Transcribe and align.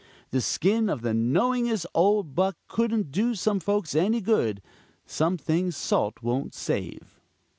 The 0.31 0.41
skin 0.41 0.89
of 0.89 1.01
the 1.03 1.13
knowingest 1.13 1.85
old 1.93 2.33
buck 2.33 2.57
couldn't 2.67 3.11
do 3.11 3.35
some 3.35 3.59
folks 3.59 3.93
any 3.93 4.19
good 4.19 4.59
some 5.05 5.37
things 5.37 5.77
salt 5.77 6.23
won't 6.23 6.55
save. 6.55 7.19